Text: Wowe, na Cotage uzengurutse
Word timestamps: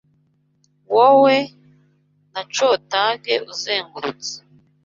Wowe, 0.93 1.37
na 2.33 2.41
Cotage 2.53 3.33
uzengurutse 3.51 4.33